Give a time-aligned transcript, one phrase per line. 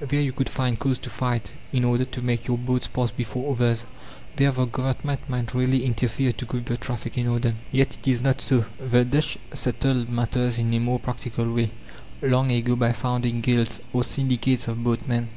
[0.00, 3.54] There you could find cause to fight, in order to make your boats pass before
[3.54, 3.86] others.
[4.36, 7.54] There the Government might really interfere to keep the traffic in order.
[7.72, 8.66] Yet it is not so.
[8.86, 11.70] The Dutch settled matters in a more practical way,
[12.20, 15.28] long ago, by founding guilds, or syndicates of boatmen.